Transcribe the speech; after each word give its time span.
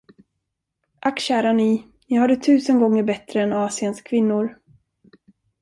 Ack 1.01 1.19
kära 1.19 1.53
ni, 1.53 1.87
ni 2.07 2.17
har 2.17 2.27
det 2.27 2.35
tusen 2.35 2.79
gånger 2.79 3.03
bättre 3.03 3.41
än 3.41 3.53
Asiens 3.53 4.01
kvinnor! 4.01 4.57